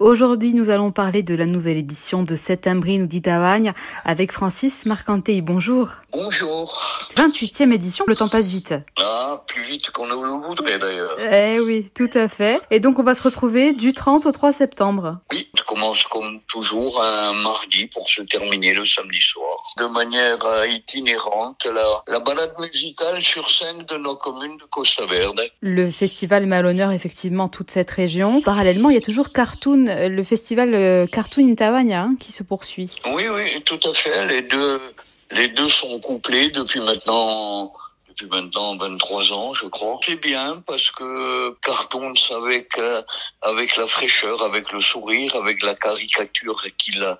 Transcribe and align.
Aujourd'hui, 0.00 0.54
nous 0.54 0.70
allons 0.70 0.92
parler 0.92 1.22
de 1.22 1.34
la 1.34 1.44
nouvelle 1.44 1.76
édition 1.76 2.22
de 2.22 2.34
Septembrine 2.34 3.02
ou 3.02 3.06
d'Itavagne 3.06 3.74
avec 4.02 4.32
Francis 4.32 4.86
Marcantei. 4.86 5.42
Bonjour. 5.42 5.90
Bonjour. 6.10 6.74
28e 7.16 7.70
édition, 7.70 8.06
le 8.08 8.16
temps 8.16 8.30
passe 8.30 8.48
vite. 8.48 8.74
Ah, 8.98 9.44
plus 9.46 9.62
vite 9.62 9.90
qu'on 9.90 10.06
ne 10.06 10.14
le 10.14 10.46
voudrait 10.46 10.78
d'ailleurs. 10.78 11.18
Eh 11.20 11.60
oui, 11.60 11.90
tout 11.94 12.08
à 12.14 12.28
fait. 12.28 12.62
Et 12.70 12.80
donc 12.80 12.98
on 12.98 13.02
va 13.02 13.14
se 13.14 13.22
retrouver 13.22 13.74
du 13.74 13.92
30 13.92 14.24
au 14.24 14.32
3 14.32 14.52
septembre. 14.54 15.18
Oui, 15.30 15.50
ça 15.54 15.64
commence 15.64 16.02
comme 16.04 16.40
toujours 16.48 17.04
un 17.04 17.34
mardi 17.34 17.86
pour 17.88 18.08
se 18.08 18.22
terminer 18.22 18.72
le 18.72 18.86
samedi 18.86 19.20
soir. 19.20 19.59
De 19.78 19.86
manière 19.86 20.44
euh, 20.44 20.66
itinérante, 20.66 21.64
la, 21.64 22.02
la 22.08 22.18
balade 22.18 22.54
musicale 22.58 23.22
sur 23.22 23.48
scène 23.50 23.84
de 23.88 23.96
nos 23.96 24.16
communes 24.16 24.56
de 24.56 24.64
Costa 24.64 25.06
Verde. 25.06 25.40
Le 25.60 25.90
festival 25.90 26.46
met 26.46 26.56
à 26.56 26.62
l'honneur 26.62 26.90
effectivement 26.90 27.48
toute 27.48 27.70
cette 27.70 27.90
région. 27.90 28.40
Parallèlement, 28.42 28.90
il 28.90 28.94
y 28.94 28.98
a 28.98 29.02
toujours 29.02 29.30
Cartoon, 29.32 29.84
le 29.86 30.22
festival 30.24 30.74
euh, 30.74 31.06
Cartoon 31.06 31.48
Intavagna 31.50 32.02
hein, 32.02 32.14
qui 32.18 32.32
se 32.32 32.42
poursuit. 32.42 32.96
Oui, 33.14 33.28
oui, 33.28 33.62
tout 33.64 33.80
à 33.88 33.94
fait. 33.94 34.26
Les 34.26 34.42
deux, 34.42 34.80
les 35.30 35.48
deux 35.48 35.68
sont 35.68 36.00
couplés 36.00 36.50
depuis 36.50 36.80
maintenant 36.80 37.72
depuis 38.20 38.36
maintenant 38.36 38.76
23 38.76 39.32
ans, 39.32 39.54
je 39.54 39.66
crois. 39.66 39.98
C'est 40.04 40.20
bien 40.20 40.62
parce 40.66 40.90
que 40.90 41.56
Carton 41.62 42.14
savait 42.16 42.66
qu'avec 42.66 43.76
la 43.76 43.86
fraîcheur, 43.86 44.42
avec 44.42 44.72
le 44.72 44.80
sourire, 44.80 45.34
avec 45.36 45.62
la 45.62 45.74
caricature 45.74 46.62
qu'il 46.76 47.16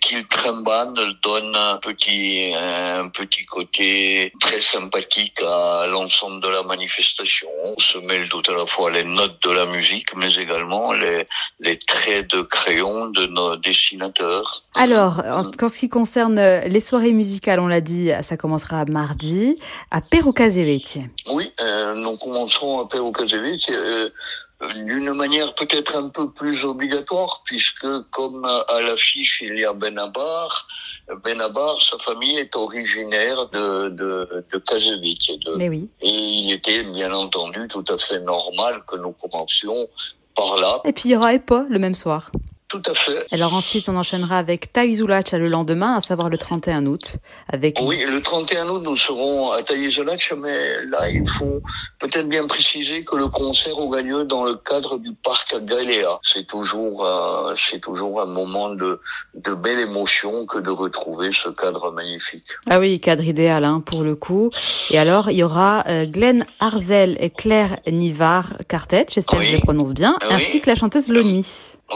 qu'il 0.00 0.26
trimbane, 0.28 0.94
donne 1.22 1.54
un 1.54 1.76
petit 1.76 2.52
un 2.54 3.08
petit 3.08 3.44
côté 3.44 4.32
très 4.40 4.60
sympathique 4.60 5.40
à 5.42 5.86
l'ensemble 5.86 6.42
de 6.42 6.48
la 6.48 6.62
manifestation. 6.62 7.48
On 7.64 7.78
se 7.78 7.98
mêle 7.98 8.28
tout 8.28 8.42
à 8.48 8.52
la 8.52 8.66
fois 8.66 8.90
les 8.90 9.04
notes 9.04 9.42
de 9.42 9.50
la 9.50 9.66
musique, 9.66 10.14
mais 10.16 10.34
également 10.34 10.92
les 10.92 11.26
les 11.60 11.78
traits 11.78 12.30
de 12.30 12.42
crayon 12.42 13.08
de 13.10 13.26
nos 13.26 13.56
dessinateurs. 13.56 14.64
Alors, 14.74 15.22
en, 15.26 15.44
en 15.44 15.68
ce 15.68 15.78
qui 15.78 15.88
concerne 15.88 16.40
les 16.66 16.80
soirées 16.80 17.12
musicales, 17.12 17.60
on 17.60 17.66
l'a 17.66 17.80
dit, 17.80 18.10
ça 18.22 18.36
commencera 18.36 18.84
mardi 18.86 19.58
à 19.90 20.00
Perruca 20.00 20.41
oui, 21.28 21.52
euh, 21.60 21.94
nous 21.94 22.16
commençons 22.16 22.80
à 22.80 22.88
Perrucazevic 22.88 23.70
euh, 23.70 24.10
d'une 24.84 25.12
manière 25.12 25.54
peut-être 25.54 25.96
un 25.96 26.08
peu 26.08 26.30
plus 26.30 26.64
obligatoire, 26.64 27.42
puisque 27.44 27.86
comme 28.10 28.44
à 28.44 28.80
l'affiche 28.80 29.42
il 29.42 29.58
y 29.58 29.64
a 29.64 29.72
Benabar, 29.72 30.66
Benabar, 31.24 31.80
sa 31.82 31.98
famille 31.98 32.38
est 32.38 32.54
originaire 32.54 33.48
de, 33.48 33.88
de, 33.88 34.44
de 34.52 34.58
Kazevic. 34.58 35.32
Oui. 35.56 35.88
et 36.00 36.08
il 36.08 36.52
était 36.52 36.82
bien 36.84 37.12
entendu 37.12 37.66
tout 37.68 37.84
à 37.88 37.98
fait 37.98 38.20
normal 38.20 38.82
que 38.86 38.96
nous 38.96 39.12
commencions 39.12 39.88
par 40.34 40.56
là. 40.58 40.80
Et 40.84 40.92
puis 40.92 41.04
il 41.06 41.12
y 41.12 41.16
aura 41.16 41.34
EPA 41.34 41.66
le 41.68 41.78
même 41.78 41.94
soir. 41.94 42.30
Tout 42.72 42.80
à 42.90 42.94
fait. 42.94 43.26
Alors 43.32 43.52
ensuite, 43.52 43.86
on 43.90 43.96
enchaînera 43.96 44.38
avec 44.38 44.72
Taizulacha 44.72 45.36
le 45.36 45.48
lendemain, 45.48 45.96
à 45.96 46.00
savoir 46.00 46.30
le 46.30 46.38
31 46.38 46.86
août. 46.86 47.16
Avec... 47.52 47.78
Oui, 47.84 48.02
le 48.08 48.22
31 48.22 48.66
août, 48.70 48.80
nous 48.82 48.96
serons 48.96 49.50
à 49.52 49.62
Taizulacha, 49.62 50.36
mais 50.36 50.82
là, 50.86 51.10
il 51.10 51.28
faut 51.28 51.60
peut-être 51.98 52.26
bien 52.28 52.46
préciser 52.46 53.04
que 53.04 53.14
le 53.16 53.28
concert 53.28 53.78
aura 53.78 54.00
lieu 54.00 54.24
dans 54.24 54.44
le 54.44 54.54
cadre 54.54 54.96
du 54.96 55.12
parc 55.22 55.54
Galéa. 55.66 56.18
C'est 56.22 56.46
toujours, 56.46 57.04
euh, 57.04 57.54
c'est 57.58 57.78
toujours 57.80 58.22
un 58.22 58.26
moment 58.26 58.70
de, 58.70 58.98
de 59.34 59.52
belle 59.52 59.80
émotion 59.80 60.46
que 60.46 60.58
de 60.58 60.70
retrouver 60.70 61.30
ce 61.32 61.50
cadre 61.50 61.90
magnifique. 61.92 62.46
Ah 62.70 62.78
oui, 62.80 63.00
cadre 63.00 63.24
idéal 63.24 63.64
hein, 63.64 63.82
pour 63.84 64.00
le 64.02 64.14
coup. 64.14 64.48
Et 64.90 64.98
alors, 64.98 65.30
il 65.30 65.36
y 65.36 65.42
aura 65.44 65.84
euh, 65.88 66.06
Glenn 66.06 66.46
Arzel 66.58 67.18
et 67.20 67.28
Claire 67.28 67.80
Nivard 67.86 68.54
Quartet, 68.66 69.04
j'espère 69.12 69.40
Oui. 69.40 69.44
que 69.44 69.50
je 69.50 69.56
les 69.56 69.60
prononce 69.62 69.92
bien, 69.92 70.16
Oui. 70.22 70.28
ainsi 70.30 70.62
que 70.62 70.70
la 70.70 70.74
chanteuse 70.76 71.08
Loni. 71.10 71.46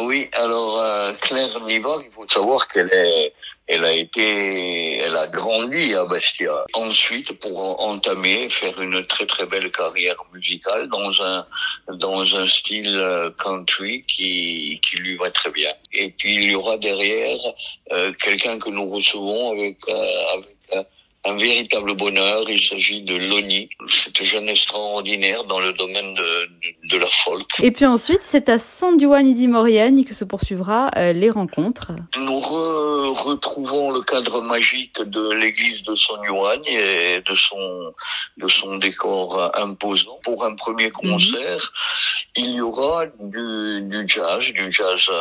Oui, 0.04 0.28
alors 0.34 0.65
euh, 0.66 1.12
Claire 1.20 1.60
Nivard, 1.60 2.02
il 2.04 2.10
faut 2.10 2.26
savoir 2.28 2.66
qu'elle 2.68 2.92
est, 2.92 3.32
elle 3.66 3.84
a 3.84 3.92
été, 3.92 4.98
elle 4.98 5.16
a 5.16 5.26
grandi 5.26 5.94
à 5.94 6.04
Bastia. 6.04 6.64
Ensuite, 6.74 7.32
pour 7.40 7.80
entamer, 7.80 8.48
faire 8.50 8.80
une 8.80 9.04
très 9.06 9.26
très 9.26 9.46
belle 9.46 9.70
carrière 9.70 10.16
musicale 10.32 10.88
dans 10.88 11.22
un 11.22 11.46
dans 11.88 12.34
un 12.36 12.46
style 12.48 12.96
euh, 12.96 13.30
country 13.38 14.04
qui 14.06 14.80
qui 14.82 14.96
lui 14.96 15.16
va 15.16 15.30
très 15.30 15.50
bien. 15.50 15.72
Et 15.92 16.10
puis 16.10 16.34
il 16.34 16.50
y 16.50 16.54
aura 16.54 16.76
derrière 16.78 17.40
euh, 17.92 18.12
quelqu'un 18.22 18.58
que 18.58 18.70
nous 18.70 18.88
recevons 18.90 19.52
avec 19.52 19.78
avec 19.88 20.86
un 21.26 21.36
véritable 21.36 21.94
bonheur. 21.94 22.48
Il 22.48 22.60
s'agit 22.60 23.02
de 23.02 23.16
Loni, 23.16 23.68
cette 23.88 24.22
jeune 24.22 24.48
extraordinaire 24.48 25.44
dans 25.44 25.60
le 25.60 25.72
domaine 25.72 26.14
de, 26.14 26.48
de, 26.90 26.96
de 26.96 27.00
la 27.00 27.08
folk. 27.24 27.46
Et 27.62 27.70
puis 27.70 27.84
ensuite, 27.86 28.20
c'est 28.22 28.48
à 28.48 28.58
San 28.58 28.98
Giovanni 28.98 29.34
di 29.34 29.48
Moriani 29.48 30.04
que 30.04 30.14
se 30.14 30.24
poursuivra 30.24 30.90
euh, 30.96 31.12
les 31.12 31.30
rencontres. 31.30 31.92
Nous 32.16 32.32
re- 32.40 33.12
retrouvons 33.22 33.90
le 33.90 34.00
cadre 34.02 34.40
magique 34.42 35.00
de 35.00 35.30
l'église 35.32 35.82
de 35.82 35.94
San 35.94 36.24
Juan 36.24 36.60
et 36.66 37.20
de 37.28 37.34
son, 37.34 37.92
de 38.36 38.48
son 38.48 38.76
décor 38.76 39.50
imposant. 39.54 40.18
Pour 40.24 40.44
un 40.44 40.54
premier 40.54 40.90
concert, 40.90 41.72
il 42.36 42.50
y 42.50 42.60
aura 42.60 43.06
du, 43.20 43.82
du 43.82 44.04
jazz, 44.06 44.44
du 44.52 44.70
jazz 44.72 45.06
euh, 45.10 45.20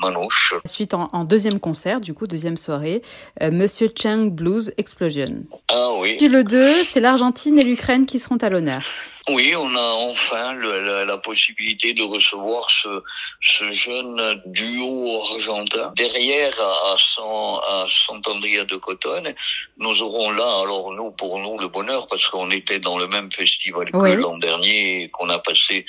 manouche. 0.00 0.54
Suite 0.64 0.94
en, 0.94 1.08
en 1.12 1.24
deuxième 1.24 1.60
concert, 1.60 2.00
du 2.00 2.14
coup, 2.14 2.26
deuxième 2.26 2.56
soirée, 2.56 3.02
euh, 3.42 3.50
Monsieur 3.50 3.90
Chang 3.96 4.26
Blues 4.30 4.72
Explosion. 4.78 5.44
Ah 5.68 5.88
oui, 5.98 6.16
Puis 6.18 6.28
le 6.28 6.44
2, 6.44 6.84
c'est 6.84 7.00
l'Argentine 7.00 7.58
et 7.58 7.64
l'Ukraine 7.64 8.06
qui 8.06 8.18
seront 8.18 8.36
à 8.36 8.48
l'honneur. 8.48 8.82
Oui, 9.28 9.54
on 9.56 9.74
a 9.74 9.80
enfin 9.80 10.52
le- 10.52 10.80
la, 10.86 11.04
la 11.04 11.18
possibilité 11.18 11.94
de 11.94 12.02
recevoir 12.02 12.70
ce, 12.70 13.02
ce 13.40 13.72
jeune 13.72 14.40
duo 14.46 15.20
argentin. 15.32 15.92
Derrière, 15.96 16.54
à, 16.60 16.94
San- 16.98 17.60
à 17.68 17.86
Sant'Andrea 17.88 18.64
de 18.64 18.76
Cotonne, 18.76 19.34
nous 19.78 20.00
aurons 20.02 20.30
là, 20.30 20.60
alors 20.62 20.92
nous, 20.92 21.10
pour 21.10 21.38
nous, 21.38 21.58
le 21.58 21.68
bonheur, 21.68 22.06
parce 22.08 22.26
qu'on 22.28 22.50
était 22.50 22.78
dans 22.78 22.98
le 22.98 23.08
même 23.08 23.30
festival 23.32 23.88
Oui. 23.94 24.12
que 24.12 24.16
l'an 24.16 24.38
dernier 24.38 25.02
et 25.02 25.08
qu'on 25.08 25.28
a 25.30 25.38
passé 25.38 25.84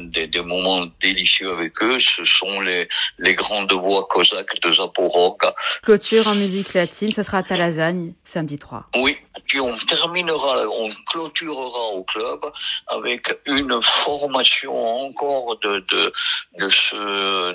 des, 0.00 0.26
des 0.26 0.40
moments 0.42 0.86
délicieux 1.00 1.50
avec 1.50 1.82
eux. 1.82 1.98
Ce 1.98 2.24
sont 2.24 2.60
les, 2.60 2.88
les 3.18 3.34
grandes 3.34 3.72
voix 3.72 4.06
cosaques 4.08 4.60
de 4.62 4.72
Zaporok. 4.72 5.42
Clôture 5.82 6.28
en 6.28 6.34
musique 6.34 6.74
latine, 6.74 7.12
ça 7.12 7.22
sera 7.22 7.38
à 7.38 7.42
Talazagne, 7.42 8.12
samedi 8.24 8.58
3. 8.58 8.84
Oui, 8.96 9.16
puis 9.46 9.60
on 9.60 9.76
terminera, 9.86 10.66
on 10.68 10.90
clôturera 11.10 11.88
au 11.94 12.04
club 12.04 12.40
avec 12.88 13.34
une 13.46 13.80
formation 13.82 15.06
encore 15.06 15.58
de 15.60 15.84
de 15.88 16.12
de 16.58 16.68
ce 16.68 16.96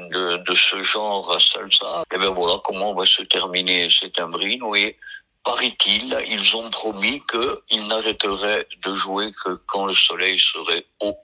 de, 0.09 0.37
de 0.37 0.55
ce 0.55 0.81
genre 0.83 1.39
salsa. 1.39 2.03
Et 2.13 2.17
ben 2.17 2.29
voilà 2.29 2.55
comment 2.63 2.93
va 2.93 3.05
se 3.05 3.21
terminer 3.23 3.89
cette 3.89 4.19
imbrine. 4.19 4.63
Oui, 4.63 4.95
paraît-il, 5.43 6.17
ils 6.27 6.55
ont 6.55 6.69
promis 6.69 7.21
qu'ils 7.29 7.87
n'arrêteraient 7.87 8.67
de 8.83 8.93
jouer 8.93 9.31
que 9.43 9.59
quand 9.67 9.85
le 9.85 9.93
soleil 9.93 10.39
serait 10.39 10.85
haut. 11.01 11.17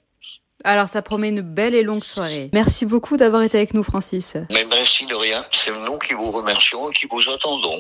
Alors 0.64 0.88
ça 0.88 1.02
promet 1.02 1.30
une 1.30 1.42
belle 1.42 1.76
et 1.76 1.84
longue 1.84 2.04
soirée. 2.04 2.50
Merci 2.52 2.86
beaucoup 2.86 3.16
d'avoir 3.16 3.44
été 3.44 3.58
avec 3.58 3.74
nous, 3.74 3.84
Francis. 3.84 4.36
Mais 4.50 4.66
merci 4.66 5.06
de 5.06 5.14
rien, 5.14 5.46
c'est 5.52 5.72
nous 5.72 6.00
qui 6.00 6.14
vous 6.14 6.32
remercions 6.32 6.90
et 6.90 6.94
qui 6.94 7.06
vous 7.10 7.30
attendons. 7.30 7.76